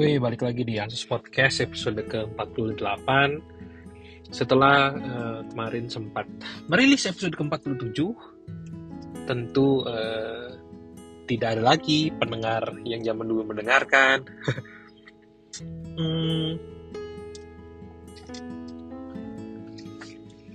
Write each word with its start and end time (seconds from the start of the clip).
Wih, 0.00 0.16
balik 0.16 0.40
lagi 0.48 0.64
di 0.64 0.80
Ansus 0.80 1.04
Podcast 1.04 1.60
episode 1.60 2.00
ke-48. 2.08 3.04
Setelah 4.32 4.96
uh, 4.96 5.40
kemarin 5.44 5.92
sempat 5.92 6.24
merilis 6.72 7.04
episode 7.04 7.36
ke-47 7.36 8.00
Tentu 9.28 9.84
uh, 9.84 10.56
tidak 11.28 11.48
ada 11.52 11.76
lagi 11.76 12.08
pendengar 12.16 12.80
yang 12.88 13.04
zaman 13.04 13.28
dulu 13.28 13.52
mendengarkan. 13.52 14.24
Hmm, 16.00 16.56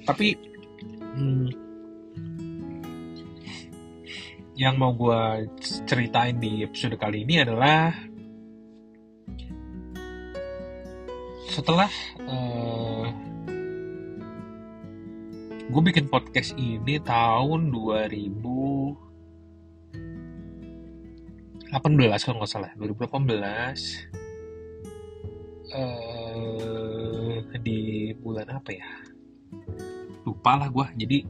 Tapi 0.09 0.27
hmm, 0.97 1.47
Yang 4.57 4.75
mau 4.81 4.97
gue 4.97 5.21
ceritain 5.85 6.33
di 6.41 6.65
episode 6.65 6.97
kali 6.97 7.29
ini 7.29 7.45
adalah 7.45 8.14
setelah 11.55 11.87
uh, 12.27 13.07
gue 15.71 15.81
bikin 15.87 16.11
podcast 16.11 16.51
ini 16.59 16.99
tahun 16.99 17.71
2018 17.71 18.99
kalau 22.27 22.43
nggak 22.43 22.51
salah. 22.51 22.75
2018 22.75 23.07
uh, 25.79 27.39
di 27.63 28.11
bulan 28.19 28.51
apa 28.51 28.75
ya? 28.75 28.87
Lupa 30.27 30.59
lah 30.59 30.67
gue 30.67 31.07
jadi 31.07 31.23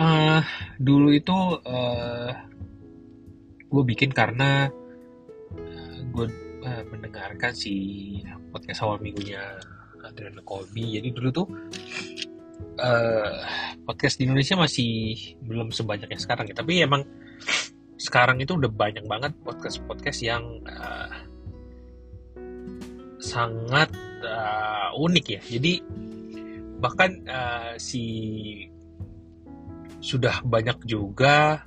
uh, 0.00 0.40
dulu 0.80 1.12
itu 1.12 1.36
uh, 1.60 2.32
gue 3.68 3.82
bikin 3.84 4.16
karena 4.16 4.72
uh, 5.52 5.98
gue 6.08 6.45
uh, 6.66 6.82
mendengarkan 6.90 7.54
si 7.54 7.74
podcast 8.50 8.82
awal 8.82 8.98
minggunya 8.98 9.40
Adrian 10.02 10.42
Colby. 10.42 10.98
Jadi 10.98 11.08
dulu 11.14 11.28
tuh 11.30 11.46
uh, 12.82 13.38
podcast 13.86 14.18
di 14.18 14.26
Indonesia 14.26 14.58
masih 14.58 14.92
belum 15.46 15.70
sebanyak 15.70 16.10
yang 16.10 16.22
sekarang 16.22 16.50
ya. 16.50 16.54
Tapi 16.58 16.82
emang 16.82 17.06
sekarang 17.96 18.42
itu 18.42 18.58
udah 18.58 18.68
banyak 18.68 19.06
banget 19.08 19.32
podcast-podcast 19.40 20.20
yang 20.20 20.44
uh, 20.66 21.10
sangat 23.22 23.88
uh, 24.26 24.90
unik 24.98 25.26
ya. 25.38 25.40
Jadi 25.58 25.72
bahkan 26.76 27.24
uh, 27.24 27.72
si 27.80 28.04
sudah 30.04 30.44
banyak 30.44 30.86
juga 30.86 31.64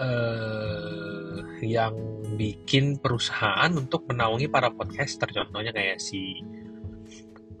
uh, 0.00 1.38
yang 1.62 1.94
bikin 2.34 2.98
perusahaan 2.98 3.70
untuk 3.74 4.06
menaungi 4.10 4.50
para 4.50 4.70
podcaster. 4.74 5.30
Contohnya 5.30 5.70
kayak 5.70 6.02
si 6.02 6.42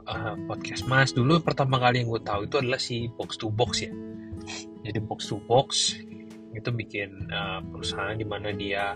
uh, 0.08 0.34
podcast 0.48 0.84
mas. 0.90 1.14
Dulu 1.14 1.40
pertama 1.40 1.78
kali 1.78 2.02
yang 2.02 2.10
gue 2.10 2.22
tahu 2.22 2.46
itu 2.46 2.56
adalah 2.60 2.80
si 2.80 3.06
box 3.08 3.38
to 3.38 3.48
box 3.50 3.86
ya. 3.86 3.92
Jadi 4.84 4.98
box 5.00 5.30
to 5.30 5.38
box 5.44 5.96
itu 6.54 6.70
bikin 6.70 7.30
uh, 7.34 7.60
perusahaan 7.66 8.14
di 8.14 8.26
mana 8.26 8.54
dia 8.54 8.94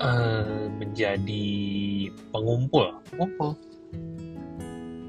uh, 0.00 0.66
menjadi 0.70 1.46
pengumpul. 2.32 3.00
Pengumpul. 3.12 3.50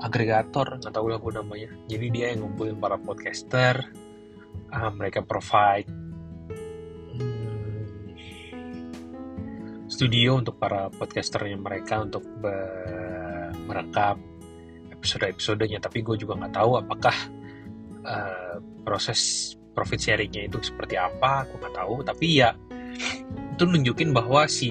Agregator 0.04 0.78
nggak 0.78 0.94
tahu 0.94 1.08
lah 1.09 1.18
gue 1.18 1.32
namanya. 1.34 1.70
Jadi 1.88 2.06
dia 2.12 2.26
yang 2.36 2.46
ngumpulin 2.46 2.78
para 2.78 3.00
podcaster 3.00 3.90
uh, 4.70 4.92
mereka 4.94 5.24
provide 5.24 5.88
studio 9.96 10.44
untuk 10.44 10.60
para 10.60 10.92
podcasternya 10.92 11.56
mereka 11.56 12.04
untuk 12.04 12.28
merekam 13.64 14.19
episode-episodenya. 14.92 15.80
Tapi 15.80 16.03
gue 16.03 16.19
juga 16.19 16.36
nggak 16.36 16.53
tahu 16.59 16.72
apakah 16.84 17.16
uh, 18.03 18.58
proses 18.84 19.53
profit 19.72 20.00
sharingnya 20.00 20.52
itu 20.52 20.59
seperti 20.59 21.00
apa 21.00 21.47
aku 21.47 21.56
nggak 21.64 21.75
tahu. 21.80 21.96
Tapi 22.03 22.28
ya 22.44 22.52
itu 23.56 23.64
nunjukin 23.64 24.12
bahwa 24.12 24.44
si 24.52 24.69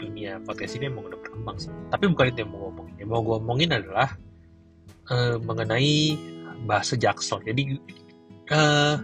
dunia 0.00 0.42
podcast 0.42 0.74
ini 0.80 0.90
emang 0.90 1.06
udah 1.06 1.18
berkembang 1.22 1.56
sih. 1.62 1.70
Tapi 1.92 2.04
bukan 2.10 2.26
itu 2.34 2.38
yang 2.42 2.50
mau 2.50 2.60
ngomongin. 2.66 2.94
Yang 2.98 3.08
mau 3.12 3.20
gue 3.22 3.36
ngomongin 3.38 3.70
adalah 3.70 4.08
uh, 5.14 5.36
mengenai 5.38 6.18
bahasa 6.66 6.98
jaksel. 6.98 7.44
Jadi 7.46 7.62
uh, 8.50 8.96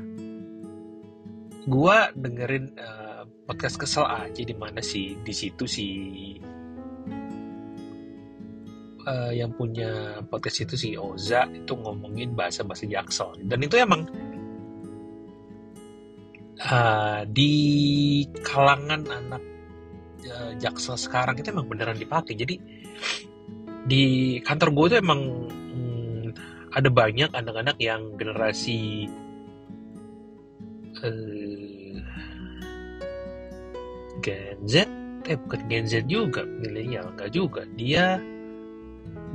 gue 1.62 1.96
dengerin 2.18 2.74
uh, 2.80 3.11
podcast 3.42 3.76
kesel 3.78 4.06
aja 4.06 4.42
di 4.42 4.54
mana 4.54 4.78
sih? 4.78 5.18
Di 5.20 5.34
situ 5.34 5.64
si 5.66 5.86
uh, 9.06 9.32
yang 9.34 9.52
punya 9.54 10.22
podcast 10.26 10.66
itu 10.68 10.74
si 10.78 10.88
Oza 10.94 11.46
itu 11.50 11.72
ngomongin 11.74 12.34
bahasa 12.34 12.62
bahasa 12.62 12.86
Jaksel. 12.86 13.42
Dan 13.46 13.66
itu 13.66 13.76
emang 13.78 14.06
uh, 16.62 17.22
di 17.26 17.52
kalangan 18.46 19.02
anak 19.10 19.42
uh, 20.26 20.52
Jaksel 20.58 20.98
sekarang 20.98 21.38
itu 21.38 21.50
emang 21.50 21.66
beneran 21.66 21.98
dipakai. 21.98 22.38
Jadi 22.38 22.56
di 23.82 24.38
kantor 24.46 24.68
gue 24.70 24.86
itu 24.94 24.96
emang 25.02 25.20
hmm, 25.50 26.26
ada 26.70 26.88
banyak 26.88 27.30
anak-anak 27.34 27.76
yang 27.82 28.14
generasi 28.14 29.10
Gen 34.22 34.58
Z 34.64 34.86
eh 35.26 35.38
bukan 35.38 35.60
Gen 35.66 35.86
Z 35.86 36.06
juga 36.06 36.46
milenial 36.46 37.10
enggak 37.14 37.34
juga. 37.34 37.66
Dia 37.74 38.22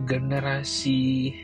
generasi 0.07 1.35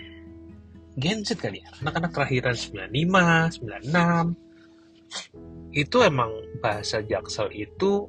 Gen 0.96 1.28
Z 1.28 1.38
kali 1.38 1.59
ya? 1.59 1.70
Anak-anak 1.84 2.12
kelahiran 2.16 2.56
95 2.56 3.59
96 3.84 5.74
itu 5.74 5.98
emang 6.06 6.31
bahasa 6.62 7.02
Jaksel 7.02 7.50
itu 7.54 8.06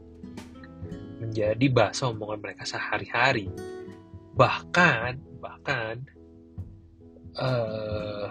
menjadi 1.21 1.67
bahasa 1.73 2.13
omongan 2.13 2.41
mereka 2.45 2.69
sehari-hari. 2.69 3.49
Bahkan 4.37 5.41
bahkan 5.41 6.05
uh, 7.41 8.29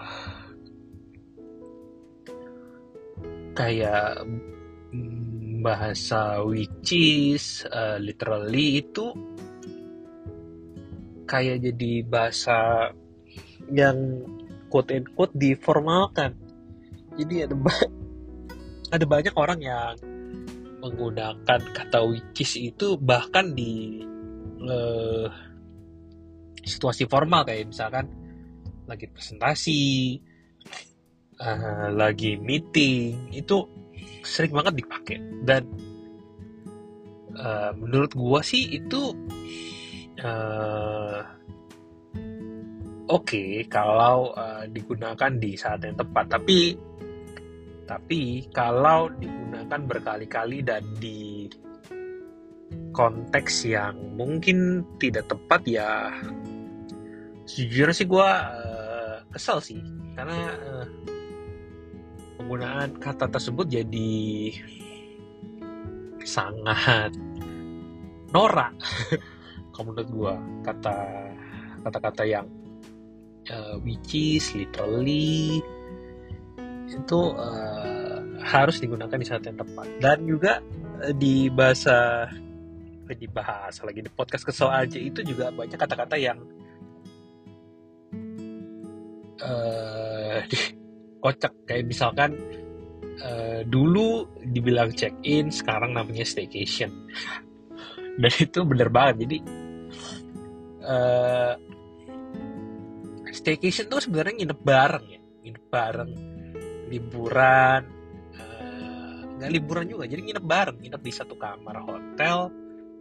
kayak 3.57 4.21
bahasa 5.63 6.43
which 6.43 6.91
is 6.91 7.63
uh, 7.71 7.95
literally 7.97 8.83
itu 8.83 9.15
kayak 11.23 11.63
jadi 11.63 12.03
bahasa 12.03 12.91
yang 13.71 14.27
quote 14.67 14.91
and 14.91 15.07
quote 15.15 15.31
diformalkan. 15.33 16.35
Jadi 17.15 17.47
ada 17.47 17.55
ba 17.55 17.71
ada 18.95 19.05
banyak 19.07 19.33
orang 19.39 19.59
yang 19.63 19.95
menggunakan 20.83 21.59
kata 21.71 22.03
which 22.03 22.43
is 22.43 22.59
itu 22.59 22.99
bahkan 22.99 23.55
di 23.55 24.03
uh, 24.67 25.31
situasi 26.63 27.07
formal 27.07 27.47
kayak 27.47 27.71
misalkan 27.71 28.11
lagi 28.83 29.07
presentasi 29.07 30.19
uh, 31.39 31.87
lagi 31.95 32.35
meeting 32.35 33.31
itu 33.31 33.63
sering 34.23 34.53
banget 34.53 34.83
dipakai. 34.83 35.17
Dan 35.43 35.63
uh, 37.37 37.71
menurut 37.77 38.11
gua 38.15 38.39
sih 38.45 38.77
itu 38.77 39.15
uh, 40.23 41.21
oke 43.09 43.25
okay, 43.25 43.67
kalau 43.67 44.31
uh, 44.33 44.65
digunakan 44.69 45.31
di 45.37 45.57
saat 45.59 45.83
yang 45.83 45.97
tepat. 45.97 46.25
Tapi 46.39 46.59
tapi 47.83 48.47
kalau 48.55 49.11
digunakan 49.11 49.81
berkali-kali 49.83 50.63
dan 50.63 50.83
di 50.97 51.51
konteks 52.95 53.67
yang 53.67 54.15
mungkin 54.15 54.87
tidak 55.01 55.27
tepat 55.27 55.61
ya 55.67 56.13
sejujurnya 57.43 57.95
sih 57.95 58.07
gue 58.07 58.29
uh, 58.29 59.15
kesel 59.29 59.59
sih. 59.59 59.81
Karena 60.15 60.47
uh, 60.47 60.72
penggunaan 62.43 62.99
kata 62.99 63.31
tersebut 63.31 63.71
jadi 63.71 64.51
sangat 66.27 67.15
norak. 68.35 68.75
Kalau 69.71 69.87
menurut 69.87 70.09
gue 70.11 70.33
kata 70.67 70.97
kata-kata 71.87 72.23
yang 72.27 72.51
uh, 73.47 73.79
which 73.87 74.11
is 74.11 74.51
literally 74.51 75.63
itu 76.91 77.21
uh, 77.39 78.19
harus 78.43 78.83
digunakan 78.83 79.15
di 79.15 79.23
saat 79.23 79.47
yang 79.47 79.55
tepat. 79.55 79.87
Dan 80.03 80.27
juga 80.27 80.59
uh, 80.99 81.15
di 81.15 81.47
bahasa 81.47 82.27
di 83.07 83.27
bahasa 83.31 83.87
lagi 83.87 84.03
di 84.03 84.11
podcast 84.11 84.43
kesel 84.43 84.67
aja 84.67 84.99
itu 84.99 85.23
juga 85.23 85.47
banyak 85.47 85.79
kata-kata 85.79 86.19
yang 86.19 86.43
uh, 89.39 90.43
kocak. 91.23 91.55
Kayak 91.63 91.87
misalkan 91.87 92.35
uh, 93.23 93.63
dulu 93.63 94.27
dibilang 94.43 94.91
check 94.91 95.15
in 95.23 95.47
sekarang 95.47 95.95
namanya 95.95 96.27
staycation. 96.27 96.91
Dan 98.19 98.33
itu 98.35 98.59
bener 98.67 98.91
banget. 98.91 99.23
Jadi 99.23 99.37
uh, 100.83 101.55
staycation 103.31 103.87
tuh 103.87 104.03
sebenarnya 104.03 104.43
nginep 104.43 104.59
bareng 104.59 105.05
ya. 105.07 105.21
Nginep 105.47 105.65
bareng. 105.71 106.11
Liburan 106.91 107.81
uh, 108.35 109.17
nggak 109.39 109.51
liburan 109.55 109.87
juga. 109.87 110.03
Jadi 110.11 110.21
nginep 110.27 110.45
bareng. 110.45 110.77
Nginep 110.83 111.01
di 111.01 111.13
satu 111.15 111.39
kamar 111.39 111.87
hotel 111.87 112.51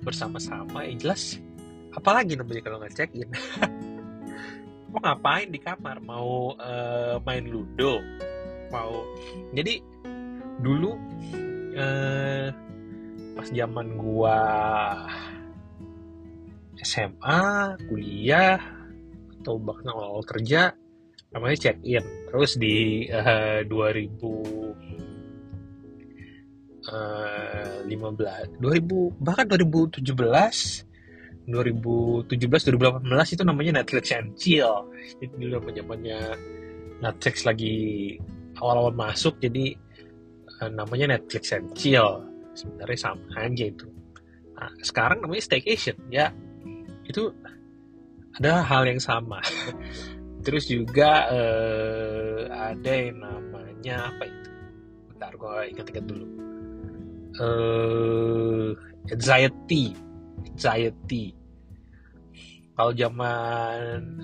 bersama-sama. 0.07 0.87
Ya 0.87 0.95
jelas 0.95 1.43
apalagi 1.93 2.41
namanya 2.41 2.63
kalau 2.65 2.81
nggak 2.81 2.95
check 2.97 3.11
in 3.13 3.29
mau 4.93 5.01
ngapain 5.01 5.49
di 5.49 5.57
kamar? 5.57 6.05
Mau 6.05 6.53
uh, 6.61 7.17
main 7.25 7.45
ludo? 7.49 7.99
Mau 8.69 8.93
jadi 9.57 9.81
dulu 10.61 10.93
uh, 11.75 12.53
pas 13.33 13.49
zaman 13.49 13.97
gua 13.97 14.39
SMA 16.83 17.43
kuliah 17.89 18.61
atau 19.43 19.59
bahkan 19.59 19.91
awal-awal 19.91 20.23
kerja 20.23 20.77
namanya 21.33 21.57
check 21.57 21.81
in 21.83 22.05
terus 22.29 22.61
di 22.61 23.09
uh, 23.09 23.65
2000 23.65 24.13
uh, 26.93 27.89
15 27.89 28.61
2000 28.61 29.25
bahkan 29.25 29.47
2017 29.49 30.92
2017 31.51 32.39
2018 32.39 33.35
itu 33.35 33.43
namanya 33.43 33.83
Netflix 33.83 34.05
and 34.15 34.31
Chill. 34.39 34.87
Jadi 35.19 35.35
dulu 35.35 35.59
zamannya 35.75 36.21
Netflix 37.03 37.43
lagi 37.43 37.75
awal-awal 38.63 38.95
masuk 38.95 39.43
jadi 39.43 39.75
uh, 40.63 40.71
namanya 40.71 41.19
Netflix 41.19 41.51
and 41.51 41.75
Chill. 41.75 42.23
Sebenarnya 42.55 42.99
sama 43.11 43.27
aja 43.43 43.65
itu. 43.67 43.89
Nah, 44.55 44.71
sekarang 44.87 45.25
namanya 45.25 45.43
staycation 45.43 45.99
ya. 46.13 46.31
Itu 47.09 47.35
adalah 48.39 48.63
hal 48.63 48.87
yang 48.87 49.03
sama. 49.03 49.43
Terus 50.47 50.71
juga 50.71 51.27
uh, 51.31 52.41
ada 52.51 52.93
yang 52.93 53.19
namanya 53.19 54.15
apa 54.15 54.31
itu? 54.31 54.51
Bentar 55.11 55.33
gue 55.35 55.57
ingat-ingat 55.75 56.05
dulu. 56.07 56.27
Uh, 57.41 58.77
anxiety 59.09 59.97
anxiety. 60.53 61.33
Kalau 62.73 62.93
zaman 62.97 63.77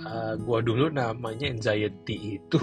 uh, 0.05 0.35
gua 0.41 0.59
dulu 0.65 0.89
namanya 0.89 1.53
anxiety 1.53 2.41
itu 2.41 2.61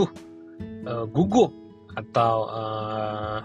uh, 0.86 1.06
gugup 1.10 1.54
atau 1.94 2.36
uh, 2.50 3.40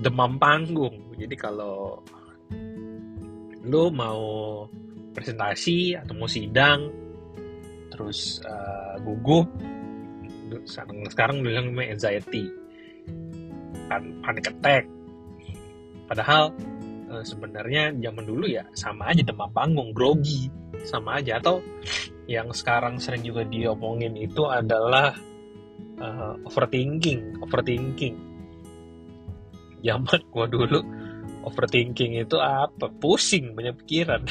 demam 0.00 0.38
panggung. 0.38 1.14
Jadi 1.18 1.36
kalau 1.36 2.00
lo 3.60 3.92
mau 3.92 4.22
presentasi 5.12 5.98
atau 5.98 6.14
mau 6.16 6.30
sidang 6.30 6.88
terus 7.92 8.40
uh, 8.46 8.96
gugup 9.04 9.50
sekarang 10.66 11.06
sekarang 11.10 11.36
bilang 11.46 11.70
namanya 11.70 11.94
anxiety. 11.98 12.50
Kan 13.86 14.02
panic 14.22 14.50
attack. 14.50 14.84
Padahal 16.10 16.50
uh, 17.10 17.24
sebenarnya 17.26 17.92
zaman 17.98 18.24
dulu 18.24 18.46
ya 18.46 18.62
sama 18.72 19.10
aja 19.10 19.26
demam 19.26 19.50
panggung, 19.50 19.90
grogi, 19.90 20.46
sama 20.86 21.18
aja. 21.18 21.42
Atau 21.42 21.60
yang 22.30 22.54
sekarang 22.54 23.02
sering 23.02 23.26
juga 23.26 23.42
diomongin 23.42 24.14
itu 24.14 24.46
adalah 24.46 25.12
uh, 25.98 26.34
overthinking, 26.46 27.42
overthinking. 27.42 28.16
Zaman 29.82 30.20
gua 30.30 30.46
dulu 30.46 30.80
overthinking 31.44 32.22
itu 32.22 32.38
apa? 32.38 32.86
Pusing, 33.02 33.58
banyak 33.58 33.74
pikiran. 33.84 34.22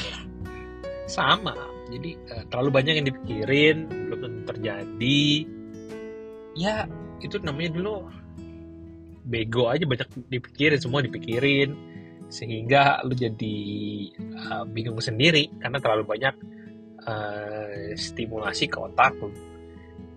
sama. 1.10 1.54
Jadi 1.90 2.16
uh, 2.32 2.44
terlalu 2.48 2.70
banyak 2.70 2.94
yang 3.02 3.06
dipikirin, 3.06 3.76
belum 4.08 4.46
terjadi. 4.46 5.44
Ya, 6.54 6.86
itu 7.22 7.38
namanya 7.42 7.78
dulu 7.78 8.10
bego 9.30 9.70
aja 9.70 9.86
banyak 9.86 10.10
dipikirin 10.32 10.80
semua 10.80 11.04
dipikirin 11.06 11.76
sehingga 12.30 13.02
lu 13.02 13.12
jadi 13.12 13.58
uh, 14.46 14.64
bingung 14.70 15.02
sendiri 15.02 15.50
karena 15.58 15.82
terlalu 15.82 16.06
banyak 16.06 16.34
uh, 17.04 17.92
stimulasi 17.98 18.70
ke 18.70 18.78
otak 18.78 19.18
lu. 19.18 19.34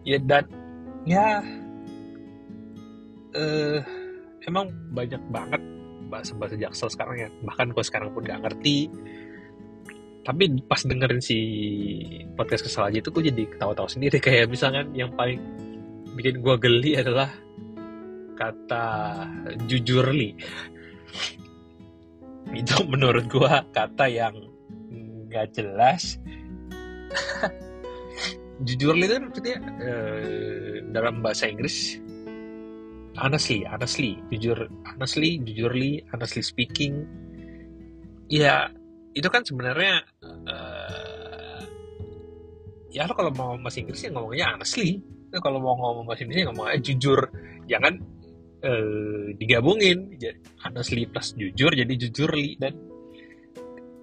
Ya 0.06 0.22
dan 0.22 0.46
ya 1.10 1.42
uh, 3.34 3.80
emang 4.46 4.70
banyak 4.94 5.20
banget 5.34 5.62
bahasa-bahasa 6.14 6.56
jaksel 6.56 6.94
sekarang 6.94 7.18
ya. 7.18 7.30
Bahkan 7.42 7.74
gue 7.74 7.84
sekarang 7.84 8.14
pun 8.14 8.22
gak 8.22 8.46
ngerti. 8.46 8.94
Tapi 10.24 10.44
pas 10.70 10.80
dengerin 10.80 11.20
si 11.20 11.40
podcast 12.38 12.64
kesal 12.64 12.88
aja 12.88 13.04
itu 13.04 13.10
gue 13.10 13.24
jadi 13.34 13.44
ketawa-tawa 13.58 13.90
sendiri. 13.90 14.22
Kayak 14.24 14.54
misalnya 14.54 14.86
yang 14.94 15.12
paling 15.18 15.42
bikin 16.14 16.46
gue 16.46 16.56
geli 16.62 16.94
adalah 16.94 17.34
kata 18.38 18.86
jujurli 19.66 20.38
itu 22.54 22.76
menurut 22.86 23.26
gua 23.28 23.66
kata 23.74 24.06
yang 24.08 24.36
nggak 25.28 25.54
jelas. 25.58 26.22
Jujur 28.68 28.96
itu 28.96 29.18
maksudnya 29.20 29.58
uh, 29.82 30.78
dalam 30.94 31.20
bahasa 31.26 31.50
Inggris 31.50 32.00
honestly 33.18 33.62
honestly 33.66 34.18
jujur 34.34 34.70
honestly 34.90 35.38
jujurly 35.42 36.02
honestly 36.10 36.42
speaking 36.42 37.06
ya 38.26 38.74
itu 39.14 39.30
kan 39.30 39.46
sebenarnya 39.46 40.02
uh, 40.26 41.62
ya 42.94 43.10
lo 43.10 43.14
kalau 43.18 43.34
mau 43.34 43.58
bahasa 43.58 43.82
Inggris 43.82 44.06
ya 44.06 44.14
ngomongnya 44.14 44.54
honestly. 44.54 45.02
Kalau 45.34 45.58
mau 45.58 45.74
ngomong 45.74 46.06
bahasa 46.06 46.30
Indonesia 46.30 46.54
ngomongnya 46.54 46.78
jujur. 46.86 47.20
Jangan 47.66 47.94
uh, 48.64 49.36
digabungin. 49.38 50.16
Honestly 50.64 51.06
plus 51.06 51.36
jujur 51.36 51.72
jadi 51.76 51.94
jujur 51.94 52.32
li. 52.34 52.56
Dan 52.58 52.74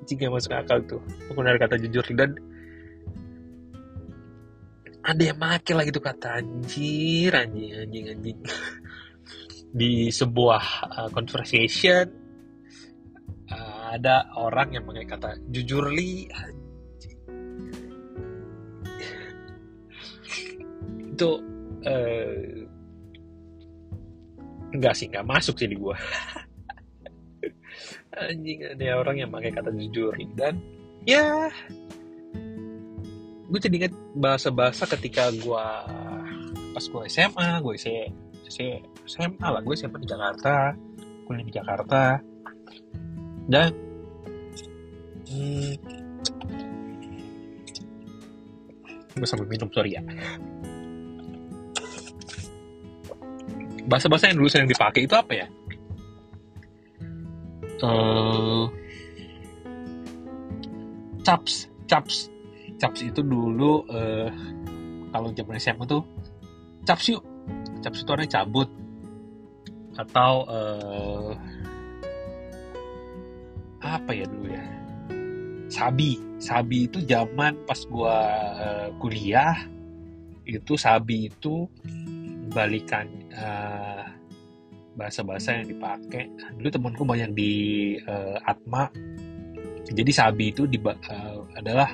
jika 0.05 0.29
masuk 0.31 0.53
akal 0.55 0.85
tuh 0.87 1.01
penggunaan 1.29 1.59
kata 1.61 1.77
jujur 1.81 2.05
dan 2.17 2.37
ada 5.01 5.23
yang 5.33 5.39
make 5.41 5.73
lagi 5.73 5.91
tuh 5.91 6.05
kata 6.05 6.45
anjir 6.45 7.33
anjing 7.33 7.73
anjing 7.75 8.07
anjing. 8.13 8.39
Di 9.71 10.11
sebuah 10.11 10.65
uh, 10.91 11.09
conversation 11.15 12.21
ada 13.91 14.31
orang 14.39 14.79
yang 14.79 14.87
pakai 14.87 15.07
kata 15.07 15.31
jujur 15.51 15.91
li. 15.91 16.31
Itu 21.11 21.31
uh, 21.83 22.60
Enggak 24.71 24.95
sih, 24.95 25.07
enggak 25.11 25.27
masuk 25.27 25.59
sih 25.59 25.69
di 25.71 25.77
gua. 25.77 25.99
Anjing 28.21 28.67
ada 28.67 29.01
orang 29.01 29.17
yang 29.23 29.31
pakai 29.31 29.55
kata 29.55 29.71
jujur 29.73 30.13
dan 30.35 30.61
ya 31.09 31.49
gue 33.51 33.59
jadi 33.59 33.77
inget 33.83 33.95
bahasa-bahasa 34.15 34.87
ketika 34.95 35.35
gue 35.35 35.67
pas 36.71 36.85
gue 36.87 37.03
SMA, 37.11 37.59
gue 37.59 37.75
SMA, 37.75 38.79
SMA 39.11 39.47
lah, 39.51 39.59
gue 39.59 39.75
SMA 39.75 39.99
di 39.99 40.07
Jakarta, 40.07 40.71
kuliah 41.27 41.43
di 41.43 41.55
Jakarta, 41.55 42.23
dan 43.51 43.75
hmm, 45.27 45.75
gue 49.19 49.27
sambil 49.27 49.51
minum 49.51 49.67
sorry 49.75 49.99
ya. 49.99 50.03
Bahasa-bahasa 53.91 54.31
yang 54.31 54.39
dulu 54.39 54.47
sering 54.47 54.71
dipakai 54.71 55.11
itu 55.11 55.15
apa 55.19 55.33
ya? 55.35 55.47
Uh, 57.83 58.71
caps, 61.27 61.67
caps, 61.91 62.31
caps 62.79 63.01
itu 63.03 63.19
dulu 63.27 63.83
uh, 63.91 64.31
kalau 65.11 65.35
zaman 65.35 65.59
SMA 65.59 65.85
tuh 65.91 66.07
caps 66.87 67.11
yuk, 67.11 67.27
caps 67.83 68.07
itu 68.07 68.11
artinya 68.15 68.31
cabut 68.39 68.71
atau 69.99 70.33
uh, 70.47 71.33
apa 73.83 74.11
ya 74.15 74.29
dulu 74.31 74.55
ya? 74.55 74.65
Sabi, 75.67 76.19
sabi 76.39 76.87
itu 76.87 77.03
zaman 77.03 77.59
pas 77.67 77.81
gua 77.91 78.17
uh, 78.55 78.89
kuliah 79.03 79.67
itu 80.47 80.75
sabi 80.79 81.31
itu 81.31 81.67
balikan 82.51 83.07
uh, 83.37 84.03
bahasa-bahasa 84.99 85.63
yang 85.63 85.67
dipakai. 85.71 86.31
Dulu 86.59 86.69
temanku 86.71 87.03
banyak 87.07 87.31
di 87.35 87.53
uh, 88.05 88.39
Atma. 88.47 88.91
Jadi 89.91 90.11
sabi 90.15 90.55
itu 90.55 90.67
di, 90.71 90.79
uh, 90.83 91.41
adalah 91.59 91.91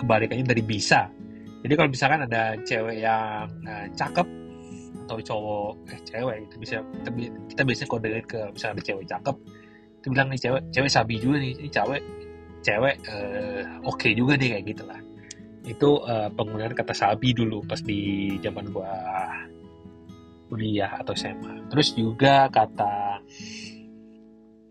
kebalikannya 0.00 0.44
dari 0.44 0.62
bisa. 0.64 1.08
Jadi 1.64 1.72
kalau 1.76 1.88
misalkan 1.88 2.20
ada 2.28 2.56
cewek 2.60 3.00
yang 3.00 3.48
uh, 3.64 3.86
cakep 3.96 4.28
atau 5.04 5.20
cowok 5.20 5.72
eh 5.92 6.00
cewek 6.08 6.36
itu 6.48 6.56
bisa 6.56 6.76
kita, 6.80 7.10
kita 7.52 7.60
biasanya 7.68 7.88
kodein 7.92 8.24
ke 8.24 8.40
misalnya 8.56 8.74
ada 8.80 8.84
cewek 8.88 9.04
cakep 9.04 9.36
itu 10.00 10.06
bilang 10.08 10.28
nih 10.32 10.40
cewek 10.40 10.62
cewek 10.72 10.90
sabi 10.90 11.14
juga 11.20 11.36
nih 11.44 11.52
ini 11.60 11.68
cewek 11.68 12.02
cewek 12.64 12.96
uh, 13.12 13.60
oke 13.84 14.00
okay 14.00 14.16
juga 14.16 14.40
nih 14.40 14.56
kayak 14.56 14.64
gitu 14.72 14.82
lah 14.88 15.00
itu 15.64 15.88
uh, 16.08 16.28
penggunaan 16.32 16.72
kata 16.72 16.96
sabi 16.96 17.36
dulu 17.36 17.60
pas 17.68 17.80
di 17.84 18.32
zaman 18.40 18.72
gua 18.72 18.92
kuliah 20.54 21.02
atau 21.02 21.18
SMA 21.18 21.66
terus 21.66 21.90
juga 21.98 22.46
kata 22.46 23.18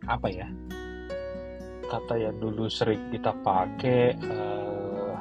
apa 0.07 0.27
ya 0.31 0.47
kata 1.91 2.15
yang 2.15 2.39
dulu 2.39 2.71
sering 2.71 3.11
kita 3.11 3.35
pakai 3.43 4.15
uh, 4.23 5.19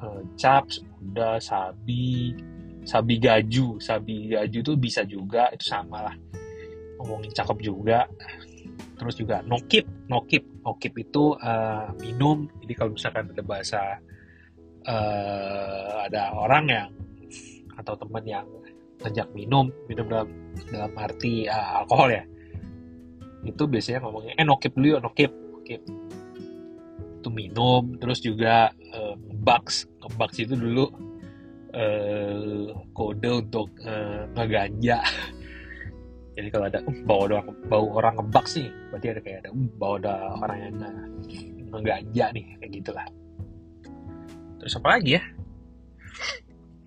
uh, 0.00 0.22
caps 0.34 0.82
udah 1.04 1.38
sabi 1.38 2.34
sabi 2.88 3.20
gaju. 3.20 3.76
Sabi 3.78 4.32
gaju 4.32 4.58
itu 4.64 4.72
bisa 4.80 5.04
juga 5.04 5.52
itu 5.52 5.68
sama 5.68 6.08
lah. 6.08 6.16
Ngomongin 6.98 7.30
cakep 7.30 7.58
juga. 7.60 8.08
Terus 8.98 9.14
juga 9.14 9.44
nokip 9.44 9.84
nokip. 10.08 10.44
Nokip 10.64 10.92
itu 10.98 11.36
uh, 11.36 11.92
minum. 12.00 12.48
Jadi 12.64 12.72
kalau 12.74 12.90
misalkan 12.96 13.30
ada 13.30 13.44
bahasa 13.44 13.82
uh, 14.88 15.96
ada 16.08 16.34
orang 16.34 16.64
yang 16.66 16.88
atau 17.78 17.94
teman 17.94 18.24
yang 18.26 18.46
ngajak 18.98 19.30
minum 19.30 19.70
minum 19.86 20.06
dalam 20.10 20.28
dalam 20.68 20.92
arti 20.98 21.46
uh, 21.46 21.82
alkohol 21.82 22.10
ya. 22.10 22.24
Itu 23.46 23.70
biasanya 23.70 24.02
ngomongnya 24.02 24.34
eh 24.34 24.46
nokip 24.46 24.74
dulu 24.74 24.98
yuk 24.98 25.02
nokip 25.06 25.32
nokip. 25.32 25.82
Itu 27.22 27.28
minum 27.30 27.94
terus 28.02 28.18
juga 28.18 28.74
uh, 28.94 29.14
ngebaks 29.14 29.86
ngebaks 30.02 30.36
itu 30.42 30.54
dulu 30.58 30.90
uh, 31.74 32.74
kode 32.90 33.30
untuk 33.46 33.70
uh, 33.86 34.26
ngeganja. 34.34 34.98
Jadi 36.38 36.48
kalau 36.54 36.66
ada 36.70 36.82
uh, 36.82 36.98
bau 37.06 37.26
orang 37.30 37.46
bau 37.70 37.86
orang 37.94 38.14
ngebak 38.18 38.46
sih 38.50 38.66
berarti 38.90 39.06
ada 39.14 39.20
kayak 39.22 39.38
ada 39.46 39.50
uh, 39.54 39.68
bau 39.78 39.94
ada 39.98 40.34
orang 40.42 40.58
yang 40.58 40.74
ngeganja 41.70 42.24
nih 42.34 42.44
kayak 42.58 42.72
gitulah. 42.82 43.06
Terus 44.58 44.74
apa 44.74 44.98
lagi 44.98 45.14
ya 45.14 45.37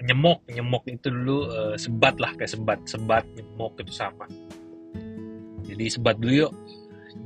nyemok 0.01 0.45
nyemok 0.49 0.83
itu 0.89 1.07
dulu 1.13 1.49
uh, 1.49 1.75
sebat 1.77 2.17
lah 2.17 2.33
kayak 2.33 2.51
sebat 2.51 2.79
sebat 2.89 3.25
nyemok 3.37 3.77
itu 3.81 3.93
sama. 3.93 4.25
Jadi 5.65 5.85
sebat 5.87 6.17
dulu 6.17 6.47
yuk 6.47 6.53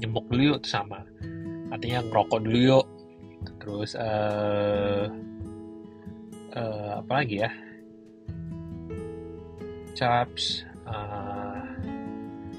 nyemok 0.02 0.26
dulu 0.30 0.42
yuk 0.54 0.58
itu 0.64 0.70
sama. 0.70 1.02
Artinya 1.72 2.04
ngerokok 2.06 2.40
dulu 2.44 2.60
yuk. 2.60 2.86
Terus 3.62 3.92
uh, 3.98 5.06
uh, 6.54 6.92
apa 7.02 7.12
lagi 7.12 7.36
ya? 7.42 7.50
Caps 9.96 10.68
uh, 10.84 11.64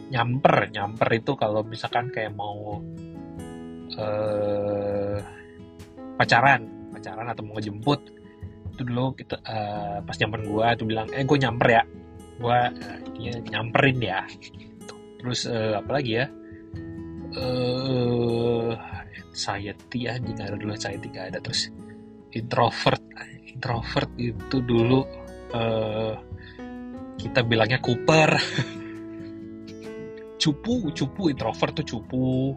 nyamper 0.08 0.70
nyamper 0.72 1.08
itu 1.12 1.36
kalau 1.36 1.60
misalkan 1.66 2.08
kayak 2.14 2.32
mau 2.32 2.80
uh, 3.98 5.18
pacaran 6.16 6.64
pacaran 6.94 7.28
atau 7.28 7.42
mau 7.44 7.60
ngejemput 7.60 8.15
itu 8.76 8.84
dulu 8.84 9.16
kita 9.16 9.40
uh, 9.40 10.04
pas 10.04 10.12
zaman 10.12 10.44
gua 10.44 10.76
tuh 10.76 10.84
bilang 10.84 11.08
eh 11.16 11.24
gue 11.24 11.38
nyamper 11.40 11.68
ya. 11.72 11.82
Gua 12.36 12.68
uh, 12.68 12.98
dia 13.16 13.40
nyamperin 13.40 13.98
ya. 14.04 14.20
Terus 15.16 15.48
uh, 15.48 15.80
apa 15.80 15.90
lagi 15.96 16.20
ya? 16.20 16.28
Uh, 17.36 18.76
anxiety 19.32 20.08
ya 20.08 20.20
jika 20.20 20.52
ada 20.52 20.60
dulu 20.60 20.76
anxiety 20.76 21.08
gak 21.08 21.32
ada. 21.32 21.38
Terus 21.40 21.72
introvert 22.36 23.00
introvert 23.48 24.12
itu 24.20 24.60
dulu 24.60 25.00
uh, 25.56 26.14
kita 27.16 27.40
bilangnya 27.48 27.80
Cooper. 27.80 28.30
Cupu 30.36 30.92
cupu 30.92 31.32
introvert 31.32 31.80
tuh 31.80 31.96
cupu 31.96 32.52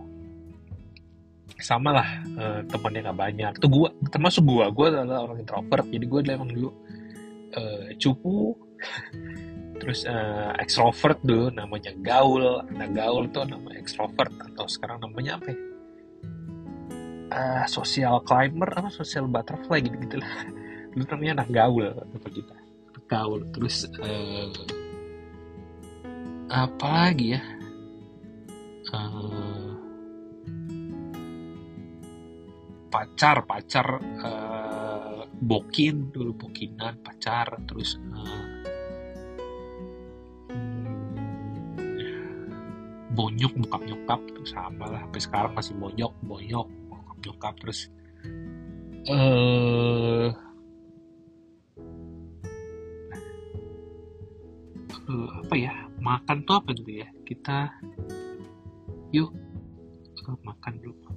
sama 1.59 2.01
lah 2.01 2.09
uh, 2.39 2.59
temannya 2.67 3.05
nggak 3.05 3.19
banyak. 3.19 3.51
Tuh 3.59 3.69
gua 3.69 3.89
termasuk 4.07 4.43
gua. 4.47 4.71
Gua 4.71 4.87
adalah 4.91 5.27
orang 5.27 5.43
introvert 5.43 5.85
jadi 5.91 6.05
gua 6.07 6.19
emang 6.25 6.51
dulu 6.51 6.69
uh, 7.55 7.87
cupu. 7.99 8.55
Terus 9.79 10.03
uh, 10.03 10.51
extrovert 10.59 11.19
dulu 11.23 11.51
namanya 11.55 11.95
gaul. 12.03 12.63
Nah 12.67 12.87
gaul 12.91 13.31
tuh 13.31 13.47
nama 13.47 13.71
extrovert 13.75 14.31
atau 14.51 14.67
sekarang 14.67 14.99
namanya 15.03 15.39
apa 15.39 15.47
ya? 15.51 15.57
Uh, 17.29 17.65
social 17.69 18.25
climber 18.25 18.67
apa 18.73 18.89
social 18.89 19.29
butterfly 19.29 19.79
gitu 19.79 19.95
gitu 20.01 20.17
lah. 20.17 20.31
Dulu 20.97 21.05
namanya 21.13 21.43
anak 21.43 21.49
gaul 21.53 21.85
apa 21.93 22.27
kita. 22.33 22.55
Gaul 23.05 23.45
terus 23.53 23.85
uh, 24.01 24.49
apa 26.49 26.87
lagi 26.89 27.37
ya? 27.37 27.41
Uh, 28.89 29.68
pacar 32.89 33.45
pacar 33.45 33.87
uh, 34.01 35.23
bokin 35.39 36.11
dulu 36.11 36.35
bokinan 36.35 36.99
pacar 36.99 37.47
terus 37.63 37.95
uh, 38.11 38.45
bonyok 43.13 43.53
bokap 43.65 43.81
nyokap 43.83 44.19
tuh 44.33 44.47
sama 44.47 44.85
lah 44.89 45.01
sampai 45.07 45.21
sekarang 45.21 45.53
masih 45.55 45.75
bonyok 45.77 46.13
bonyok 46.23 46.67
bokap 46.89 47.17
nyokap 47.23 47.53
terus 47.61 47.79
uh, 49.09 50.29
uh, 55.09 55.29
apa 55.43 55.55
ya 55.57 55.73
makan 55.99 56.37
tuh 56.47 56.55
apa 56.61 56.69
gitu 56.77 56.91
ya 57.03 57.07
kita 57.25 57.73
yuk 59.11 59.33
uh, 60.29 60.37
makan 60.45 60.79
dulu 60.79 61.08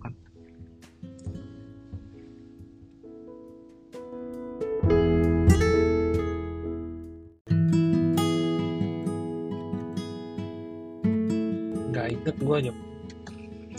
aja. 12.63 12.73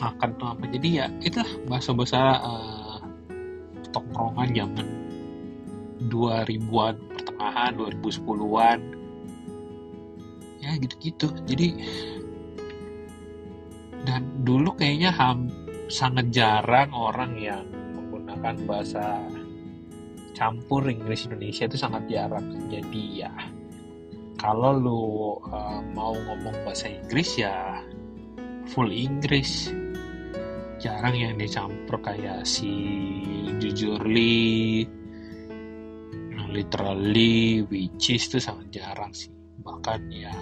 Makan 0.04 0.30
tuh 0.36 0.48
apa. 0.52 0.64
Jadi 0.68 0.90
ya 1.00 1.08
itu 1.24 1.40
bahasa-bahasa 1.72 2.20
uh, 2.44 3.00
tongkrongan 3.96 4.52
zaman 4.52 4.88
2000-an 6.12 6.96
pertengahan 7.14 7.72
2010-an 7.80 8.80
ya 10.60 10.72
gitu-gitu. 10.80 11.28
Jadi 11.48 11.68
dan 14.04 14.28
dulu 14.44 14.76
kayaknya 14.76 15.16
ham, 15.16 15.48
sangat 15.88 16.28
jarang 16.36 16.92
orang 16.92 17.40
yang 17.40 17.64
menggunakan 17.96 18.56
bahasa 18.68 19.24
campur 20.36 20.84
Inggris 20.90 21.24
Indonesia 21.30 21.70
itu 21.70 21.78
sangat 21.80 22.04
jarang. 22.12 22.68
Jadi 22.68 23.24
ya 23.24 23.32
kalau 24.44 24.76
lu 24.76 25.04
uh, 25.48 25.80
mau 25.96 26.12
ngomong 26.12 26.68
bahasa 26.68 26.92
Inggris 26.92 27.40
ya 27.40 27.80
full 28.72 28.92
Inggris. 28.92 29.72
Jarang 30.80 31.16
yang 31.16 31.36
dicampur 31.40 32.00
kayak 32.04 32.44
si 32.44 32.72
jujurly 33.60 34.84
literally 36.54 37.66
which 37.66 38.14
is 38.14 38.30
itu 38.30 38.38
sangat 38.38 38.70
jarang 38.70 39.10
sih. 39.10 39.34
Bahkan 39.66 40.02
ya 40.14 40.34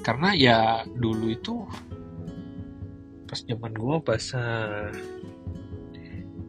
karena 0.00 0.32
ya 0.32 0.58
dulu 0.88 1.28
itu 1.28 1.68
pas 3.28 3.44
zaman 3.44 3.76
gue 3.76 3.96
bahasa 4.00 4.40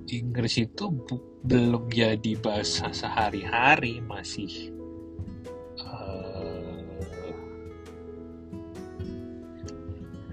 Inggris 0.07 0.55
itu 0.63 0.85
belum 1.43 1.91
jadi 1.91 2.39
bahasa 2.39 2.87
sehari-hari 2.95 3.99
masih 3.99 4.78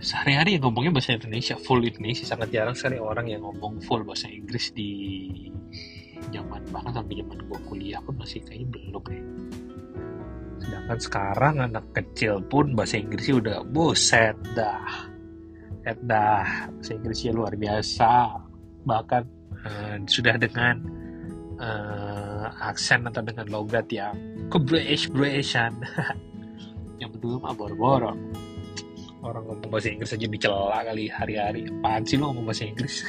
sehari-hari 0.07 0.55
yang 0.55 0.71
ngomongnya 0.71 0.95
bahasa 0.95 1.19
Indonesia 1.19 1.59
full 1.59 1.83
Indonesia. 1.83 2.23
Sangat 2.23 2.55
jarang 2.55 2.79
sekali 2.79 3.03
orang 3.03 3.27
yang 3.27 3.43
ngomong 3.43 3.83
full 3.83 4.07
bahasa 4.07 4.31
Inggris 4.31 4.71
di 4.71 4.91
zaman 6.31 6.63
bahkan 6.71 7.03
sampai 7.03 7.19
zaman 7.19 7.39
gue 7.43 7.61
kuliah 7.67 7.99
pun 8.07 8.15
masih 8.15 8.39
kayaknya 8.47 8.67
belum. 8.71 9.03
Ya 9.11 9.23
sedangkan 10.57 10.99
sekarang 11.03 11.55
anak 11.59 11.87
kecil 11.91 12.39
pun 12.47 12.79
bahasa 12.79 13.03
Inggrisnya 13.03 13.37
udah 13.43 13.59
buset 13.67 14.39
dah. 14.55 15.11
Set 15.83 15.99
dah. 16.07 16.71
Bahasa 16.71 16.93
Inggrisnya 16.95 17.35
luar 17.35 17.59
biasa. 17.59 18.11
Bahkan 18.87 19.23
uh, 19.67 19.97
sudah 20.07 20.39
dengan 20.39 20.87
uh, 21.59 22.47
aksen 22.63 23.03
atau 23.11 23.23
dengan 23.27 23.51
logat 23.51 23.91
yang 23.91 24.15
ke 24.47 24.59
British 24.63 25.11
Britishan 25.11 25.75
yang 27.03 27.11
berdua 27.11 27.43
mah 27.43 27.55
boro-boro 27.59 28.15
orang 29.27 29.45
ngomong 29.51 29.71
bahasa 29.71 29.91
Inggris 29.91 30.15
aja 30.15 30.27
dicela 30.31 30.79
kali 30.87 31.11
hari-hari. 31.11 31.67
Apaan 31.67 32.03
sih 32.07 32.17
lo 32.17 32.31
ngomong 32.31 32.47
bahasa 32.47 32.65
Inggris? 32.65 33.03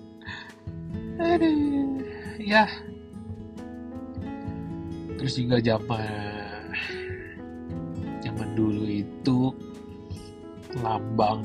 Aduh 1.20 2.00
ya. 2.40 2.64
Terus 5.20 5.36
juga 5.36 5.60
zaman 8.24 8.48
dulu 8.56 8.84
itu 8.88 9.52
lambang. 10.80 11.44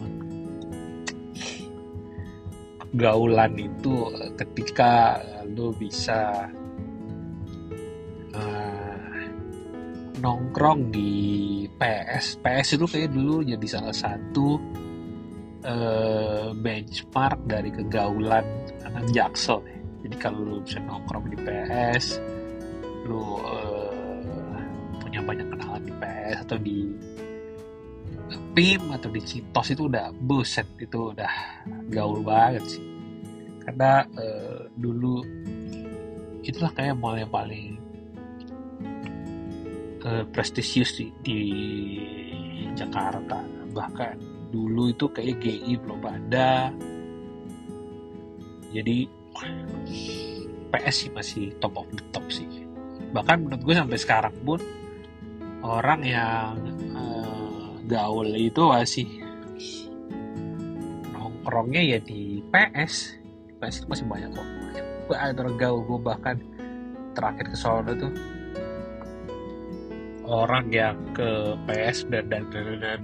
Gaulan 2.96 3.60
itu 3.60 4.08
ketika 4.40 5.20
lu 5.52 5.76
bisa 5.76 6.48
nongkrong 10.26 10.90
di 10.90 11.14
PS 11.78 12.42
PS 12.42 12.82
itu 12.82 12.86
kayak 12.90 13.14
dulu 13.14 13.46
jadi 13.46 13.68
salah 13.70 13.94
satu 13.94 14.58
uh, 15.62 16.50
benchmark 16.58 17.46
dari 17.46 17.70
kegaulan 17.70 18.46
anak 18.82 19.06
jaksel 19.14 19.62
jadi 20.02 20.16
kalau 20.18 20.42
lu 20.42 20.58
bisa 20.66 20.82
nongkrong 20.82 21.30
di 21.30 21.38
PS 21.38 22.18
lu 23.06 23.38
uh, 23.38 23.94
punya 24.98 25.22
banyak 25.22 25.46
kenalan 25.46 25.86
di 25.86 25.94
PS 25.94 26.38
atau 26.50 26.58
di 26.58 26.80
PIM 28.56 28.88
atau 28.90 29.12
di 29.12 29.22
Citos 29.22 29.68
itu 29.76 29.92
udah 29.92 30.10
buset 30.16 30.66
itu 30.80 31.12
udah 31.14 31.34
gaul 31.92 32.24
banget 32.24 32.64
sih. 32.66 32.84
Karena 33.62 34.08
uh, 34.16 34.72
dulu 34.74 35.22
itulah 36.42 36.72
kayak 36.74 36.96
mall 36.96 37.20
yang 37.20 37.30
paling 37.30 37.78
uh, 40.06 40.24
prestisius 40.30 40.96
di, 41.02 41.10
di 41.26 41.40
Jakarta. 42.78 43.42
Bahkan 43.74 44.16
dulu 44.54 44.94
itu 44.94 45.10
kayak 45.10 45.42
GI 45.42 45.74
belum 45.82 46.02
ada. 46.06 46.72
Jadi 48.72 49.08
PS 50.72 50.96
sih 50.96 51.12
masih 51.12 51.44
top 51.60 51.76
of 51.82 51.90
the 51.92 52.04
top 52.14 52.26
sih. 52.30 52.48
Bahkan 53.12 53.48
menurut 53.48 53.62
gue 53.66 53.76
sampai 53.76 54.00
sekarang 54.00 54.36
pun 54.46 54.60
orang 55.66 56.02
yang 56.06 56.56
uh, 56.94 57.74
gaul 57.90 58.28
itu 58.32 58.62
masih 58.62 59.08
nongkrongnya 61.16 61.82
ya 61.96 62.00
di 62.04 62.44
PS 62.54 63.26
PS 63.60 63.84
itu 63.84 63.88
masih 63.88 64.06
banyak 64.06 64.30
kok. 64.36 64.48
Banyak 65.10 65.36
banget 65.40 65.56
gaul 65.58 65.82
gue 65.88 66.00
bahkan 66.00 66.36
terakhir 67.16 67.48
ke 67.48 67.58
Solo 67.58 67.96
tuh 67.96 68.12
orang 70.26 70.70
yang 70.74 70.98
ke 71.14 71.56
PS 71.70 72.10
dan 72.10 72.30
dan 72.30 72.44
dan 72.50 72.66
dan 72.82 73.00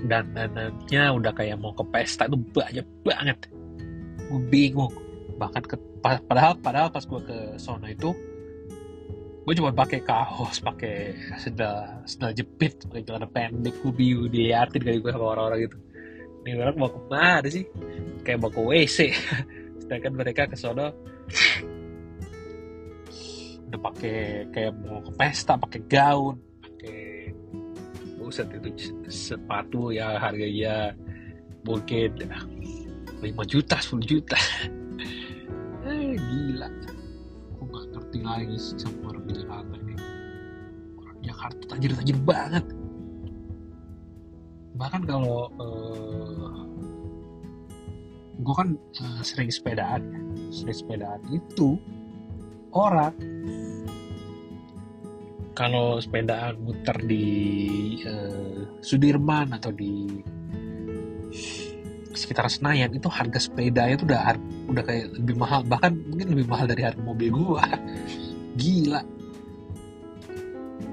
dan 0.00 0.24
danannya 0.32 1.04
udah 1.12 1.32
kayak 1.36 1.60
mau 1.60 1.76
ke 1.76 1.84
pesta 1.92 2.24
itu 2.24 2.38
banyak 2.54 2.86
banget. 3.04 3.38
Gue 4.30 4.40
bingung. 4.48 4.94
Bahkan 5.36 5.62
ke 5.68 5.76
padahal 6.00 6.56
padahal 6.60 6.88
pas 6.88 7.04
gue 7.04 7.20
ke 7.20 7.38
sono 7.60 7.84
itu 7.84 8.10
gue 9.40 9.54
cuma 9.56 9.72
pakai 9.72 10.04
kaos 10.04 10.60
pakai 10.62 11.16
sendal 11.40 12.04
sendal 12.06 12.32
jepit 12.32 12.80
pakai 12.88 13.04
celana 13.04 13.28
pendek. 13.28 13.76
Gue 13.84 13.92
bingung 13.92 14.32
diliatin 14.32 14.80
kali 14.80 14.98
gue 15.04 15.12
sama 15.12 15.36
orang-orang 15.36 15.68
gitu 15.68 15.78
ini 16.40 16.56
orang 16.56 16.76
mau 16.80 16.88
ke 16.88 17.00
mana 17.12 17.48
sih? 17.52 17.68
Kayak 18.24 18.38
mau 18.40 18.50
ke 18.52 18.60
WC 18.64 18.98
sedangkan 19.84 20.12
mereka 20.16 20.48
ke 20.48 20.56
sono 20.56 20.94
udah 23.70 23.80
pakai 23.80 24.50
kayak 24.50 24.74
mau 24.82 24.98
ke 24.98 25.12
pesta 25.14 25.54
pakai 25.54 25.80
gaun 25.86 26.36
pakai 26.58 27.30
buset 28.18 28.50
itu 28.50 28.90
sepatu 29.06 29.94
ya 29.94 30.18
harganya 30.18 30.94
mungkin 31.64 32.10
5 33.20 33.52
juta 33.52 33.76
10 33.78 34.00
juta. 34.04 34.38
Eh, 35.90 36.14
gila. 36.14 36.70
Aku 37.56 37.66
gak 37.66 37.84
ngerti 37.90 38.18
lagi 38.22 38.56
sama 38.78 39.10
orang 39.10 39.26
Jakarta 39.26 39.74
ini. 39.80 39.94
Orang 41.02 41.18
Jakarta 41.24 41.62
tajir-tajir 41.72 42.18
banget. 42.22 42.64
Bahkan 44.76 45.02
kalau 45.08 45.50
uh, 45.56 46.62
gue 48.38 48.54
kan 48.54 48.76
uh, 48.76 49.22
sering 49.24 49.50
sepedaan 49.50 50.04
ya. 50.04 50.20
Sering 50.52 50.76
sepedaan. 50.78 51.20
Itu 51.32 51.80
orang 52.70 53.16
kalau 55.60 56.00
sepedaan 56.00 56.56
muter 56.64 56.96
di 57.04 57.26
uh, 58.08 58.80
Sudirman 58.80 59.52
atau 59.52 59.68
di 59.68 60.08
sekitar 62.16 62.48
Senayan 62.48 62.96
itu 62.96 63.12
harga 63.12 63.36
sepeda 63.36 63.84
itu 63.92 64.08
udah 64.08 64.40
udah 64.72 64.82
kayak 64.88 65.12
lebih 65.20 65.36
mahal. 65.36 65.60
Bahkan 65.68 65.92
mungkin 66.08 66.32
lebih 66.32 66.48
mahal 66.48 66.64
dari 66.64 66.80
harga 66.88 67.04
mobil 67.04 67.28
gua. 67.28 67.60
Gila. 68.60 69.04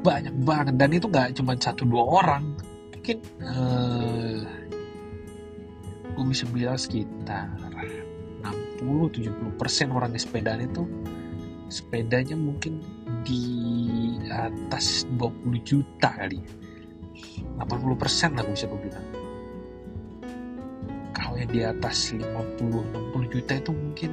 Banyak 0.03 0.35
banget. 0.43 0.75
Dan 0.75 0.89
itu 0.91 1.07
nggak 1.07 1.39
cuma 1.39 1.55
satu 1.55 1.87
dua 1.87 2.03
orang. 2.03 2.43
Mungkin 2.91 3.17
uh, 3.47 4.43
gue 6.11 6.25
bisa 6.27 6.43
bilang 6.51 6.75
sekitar 6.75 7.55
60-70 8.83 9.55
persen 9.55 9.95
orang 9.95 10.11
di 10.11 10.19
sepedaan 10.19 10.59
itu 10.59 10.83
sepedanya 11.67 12.35
mungkin 12.35 12.79
di 13.27 13.43
atas 14.31 15.03
20 15.19 15.61
juta 15.67 16.09
kali 16.15 16.39
80 17.57 17.97
persen 17.97 18.37
lah 18.37 18.45
gue 18.45 18.53
bisa 18.53 18.69
gue 18.69 18.81
bilang. 18.81 19.07
Kalau 21.15 21.33
yang 21.35 21.49
di 21.49 21.61
atas 21.65 22.13
50-60 22.13 23.33
juta 23.33 23.53
itu 23.57 23.71
mungkin 23.73 24.11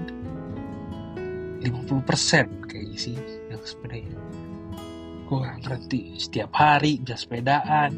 50 1.60 2.08
persen 2.08 2.46
kayaknya 2.64 2.98
sih 2.98 3.16
yang 3.52 3.62
sepedanya 3.64 4.16
gue 5.24 5.38
gak 5.40 5.60
ngerti 5.64 6.00
setiap 6.20 6.52
hari 6.52 7.00
bisa 7.00 7.16
sepedaan. 7.16 7.92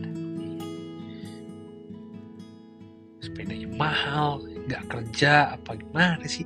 Sepedanya 3.19 3.69
mahal 3.75 4.47
gak 4.71 4.87
kerja 4.91 5.59
apa 5.59 5.79
gimana 5.79 6.23
sih 6.27 6.46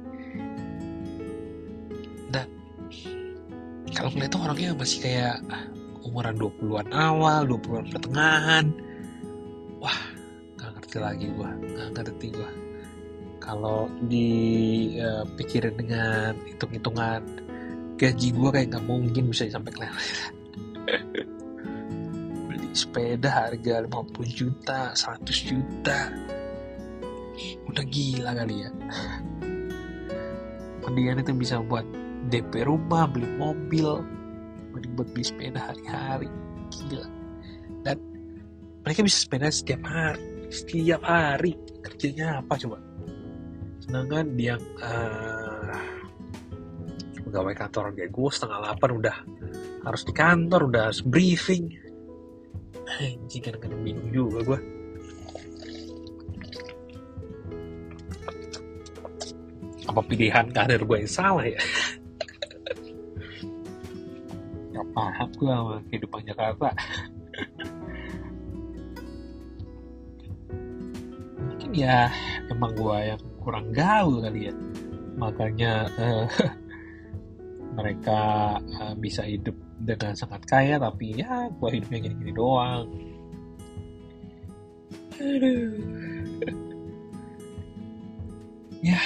kalau 4.11 4.27
tuh 4.27 4.41
orangnya 4.43 4.71
masih 4.75 4.99
kayak 5.07 5.37
umuran 6.03 6.35
20-an 6.35 6.89
awal 6.91 7.47
20-an 7.47 7.87
pertengahan. 7.95 8.67
Wah 9.79 10.01
gak 10.61 10.71
ngerti 10.77 10.97
lagi 11.01 11.27
gue 11.33 11.51
gak 11.79 11.89
ngerti 11.97 12.27
gue 12.37 12.51
kalau 13.41 13.89
dipikirin 14.05 15.73
uh, 15.73 15.79
dengan 15.81 16.33
hitung-hitungan 16.45 17.23
gaji 17.97 18.29
gue 18.29 18.51
kayak 18.53 18.69
gak 18.77 18.85
mungkin 18.85 19.33
bisa 19.33 19.49
sampai 19.49 19.73
kelihatan 19.73 20.33
beli 22.49 22.69
sepeda 22.77 23.33
harga 23.33 23.89
50 23.89 24.37
juta 24.37 24.93
100 24.93 25.49
juta. 25.49 26.13
Udah 27.65 27.85
gila 27.89 28.37
kali 28.37 28.67
ya. 28.67 28.71
Mendingan 30.85 31.23
itu 31.23 31.33
bisa 31.33 31.63
buat 31.63 31.87
DP 32.31 32.65
rumah 32.65 33.11
beli 33.11 33.27
mobil 33.37 34.07
mending 34.71 34.95
buat 34.95 35.09
beli 35.11 35.25
sepeda 35.27 35.61
hari-hari. 35.61 36.31
Gila. 36.71 37.07
Dan 37.83 37.99
mereka 38.87 39.03
bisa 39.03 39.27
sepeda 39.27 39.51
setiap 39.51 39.83
hari 39.83 40.41
setiap 40.51 41.01
hari. 41.07 41.55
Kerjanya 41.81 42.43
apa 42.43 42.59
coba? 42.59 42.79
Sedangkan 43.81 44.35
dia 44.37 44.59
uh, 44.83 45.79
pegawai 47.25 47.55
kantor 47.55 47.95
kayak 47.95 48.11
gue 48.11 48.31
setengah 48.35 48.59
delapan 48.59 48.91
udah 49.01 49.17
harus 49.87 50.03
di 50.05 50.13
kantor 50.13 50.61
udah 50.69 50.83
harus 50.91 51.01
briefing. 51.07 51.71
Anjing 52.91 53.43
kadang-kadang 53.43 53.81
bingung 53.87 54.11
juga 54.11 54.43
gue 54.43 54.61
apa 59.91 60.07
pilihan 60.07 60.47
karir 60.55 60.83
gue 60.87 60.97
yang 61.03 61.11
salah 61.11 61.47
ya 61.47 61.59
paham 64.93 65.29
gue 65.35 65.51
sama 65.51 65.77
kehidupan 65.89 66.23
Jakarta. 66.27 66.69
Mungkin 71.41 71.71
ya 71.75 72.11
emang 72.51 72.73
gue 72.75 72.99
yang 73.15 73.23
kurang 73.43 73.67
gaul 73.71 74.23
kali 74.23 74.51
ya. 74.51 74.55
Makanya 75.17 75.73
uh, 75.99 76.27
mereka 77.79 78.21
uh, 78.61 78.95
bisa 78.99 79.23
hidup 79.25 79.55
dengan 79.81 80.13
sangat 80.13 80.45
kaya 80.45 80.77
tapi 80.77 81.17
ya 81.17 81.49
gue 81.49 81.69
hidupnya 81.71 81.99
gini-gini 82.09 82.33
doang. 82.35 82.85
Aduh. 85.21 85.75
Ya. 88.81 88.97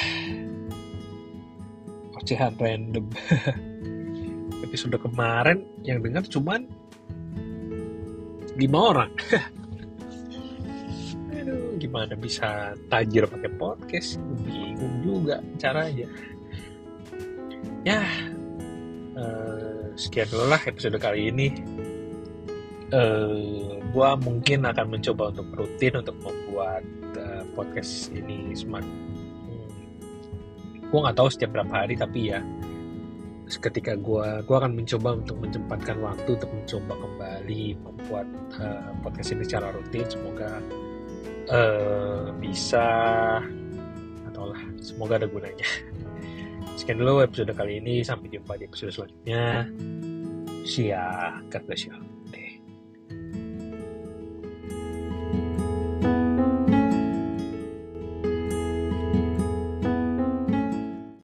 Ocehan 2.15 2.55
random 2.63 3.11
episode 4.75 4.99
kemarin 4.99 5.63
yang 5.87 6.03
dengar 6.03 6.27
cuman 6.27 6.67
lima 8.59 8.79
orang. 8.91 9.11
Aduh 11.39 11.79
gimana 11.79 12.19
bisa 12.19 12.75
tajir 12.91 13.31
pakai 13.31 13.55
podcast? 13.55 14.19
Bingung 14.43 14.99
juga 15.07 15.39
caranya. 15.63 16.11
Ya 17.87 18.03
uh, 19.15 19.95
sekian 19.95 20.27
dulu 20.35 20.51
lah 20.51 20.59
episode 20.67 20.99
kali 20.99 21.31
ini. 21.31 21.55
Uh, 22.91 23.79
gue 23.95 24.11
mungkin 24.27 24.67
akan 24.67 24.91
mencoba 24.91 25.31
untuk 25.31 25.55
rutin 25.55 26.03
untuk 26.03 26.19
membuat 26.19 26.83
uh, 27.15 27.47
podcast 27.55 28.11
ini 28.11 28.55
semakin 28.55 28.91
hmm, 29.51 29.71
gue 30.93 30.99
nggak 31.03 31.17
tahu 31.19 31.27
setiap 31.27 31.59
berapa 31.59 31.75
hari 31.75 31.99
tapi 31.99 32.31
ya 32.31 32.39
ketika 33.45 33.93
gue 33.95 34.29
gue 34.45 34.57
akan 34.57 34.73
mencoba 34.73 35.21
untuk 35.21 35.37
menyempatkan 35.41 36.01
waktu 36.01 36.41
untuk 36.41 36.51
mencoba 36.53 36.93
kembali 36.97 37.65
membuat 37.77 38.27
uh, 38.61 38.91
podcast 39.05 39.37
ini 39.37 39.45
secara 39.45 39.69
rutin. 39.73 40.07
Semoga 40.09 40.51
uh, 41.53 42.33
bisa 42.41 42.87
atau 44.33 44.45
lah 44.49 44.63
semoga 44.81 45.21
ada 45.21 45.29
gunanya. 45.29 45.69
Sekian 46.81 46.99
dulu 46.99 47.23
episode 47.23 47.53
kali 47.53 47.79
ini. 47.79 48.01
Sampai 48.01 48.33
jumpa 48.33 48.57
di 48.57 48.65
episode 48.65 48.93
selanjutnya. 48.97 49.69
See 50.65 50.89
ya 50.89 51.37
God 51.53 51.63
bless 51.69 51.85
you 51.85 52.24